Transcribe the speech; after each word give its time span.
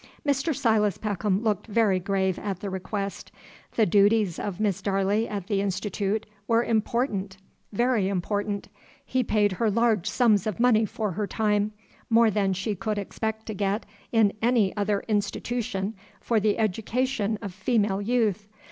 Mr. 0.25 0.55
Silas 0.55 0.97
Peckham 0.97 1.43
looked 1.43 1.67
very 1.67 1.99
grave 1.99 2.39
at 2.39 2.59
the 2.59 2.71
request. 2.71 3.31
The 3.75 3.85
dooties 3.85 4.39
of 4.39 4.59
Miss 4.59 4.81
Darley 4.81 5.29
at 5.29 5.45
the 5.45 5.61
Institoot 5.61 6.25
were 6.47 6.63
important, 6.63 7.37
very 7.71 8.07
important. 8.07 8.67
He 9.05 9.23
paid 9.23 9.51
her 9.51 9.69
large 9.69 10.09
sums 10.09 10.47
of 10.47 10.59
money 10.59 10.85
for 10.85 11.11
her 11.11 11.27
time, 11.27 11.73
more 12.09 12.31
than 12.31 12.53
she 12.53 12.73
could 12.73 12.97
expect 12.97 13.45
to 13.45 13.53
get 13.53 13.85
in 14.11 14.33
any 14.41 14.75
other 14.75 15.03
institootion 15.07 15.93
for 16.19 16.39
the 16.39 16.55
edoocation 16.55 17.37
of 17.39 17.53
female 17.53 18.01
youth. 18.01 18.47